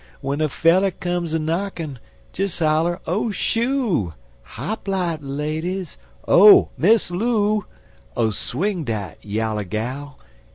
[0.23, 1.99] W'en a feller comes a knockin'
[2.33, 4.15] Des holler Oh, shoo!
[4.41, 7.67] Hop light, ladies, Oh, Miss Loo!
[8.17, 10.17] Oh, swing dat yaller gal!